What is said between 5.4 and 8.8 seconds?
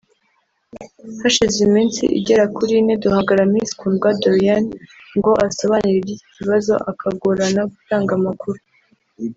asobanure iby’iki kibazo akagorana gutanga amakuru